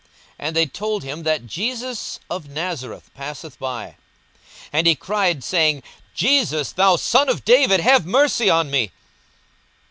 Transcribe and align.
42:018:037 0.39 0.47
And 0.47 0.55
they 0.55 0.65
told 0.65 1.03
him, 1.03 1.21
that 1.21 1.45
Jesus 1.45 2.19
of 2.27 2.49
Nazareth 2.49 3.11
passeth 3.13 3.59
by. 3.59 3.97
42:018:038 4.69 4.69
And 4.73 4.87
he 4.87 4.95
cried, 4.95 5.43
saying, 5.43 5.83
Jesus, 6.15 6.71
thou 6.71 6.95
son 6.95 7.29
of 7.29 7.45
David, 7.45 7.81
have 7.81 8.07
mercy 8.07 8.49
on 8.49 8.71
me. 8.71 8.91